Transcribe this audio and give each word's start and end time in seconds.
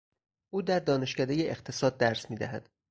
او 0.49 0.61
در 0.61 0.79
دانشکدهٔ 0.79 1.41
اقتصاد 1.49 1.97
درس 1.97 2.29
میدهد. 2.29 2.69